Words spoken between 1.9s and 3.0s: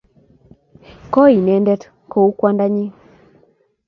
kou kwandanyin